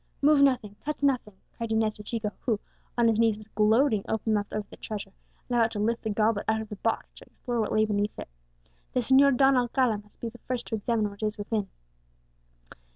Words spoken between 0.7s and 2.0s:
touch nothing!" cried Inez